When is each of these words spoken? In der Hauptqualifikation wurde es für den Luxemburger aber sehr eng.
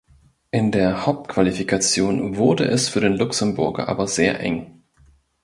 In 0.49 0.71
der 0.71 1.05
Hauptqualifikation 1.05 2.35
wurde 2.35 2.65
es 2.65 2.89
für 2.89 3.01
den 3.01 3.13
Luxemburger 3.13 3.87
aber 3.87 4.07
sehr 4.07 4.39
eng. 4.39 4.81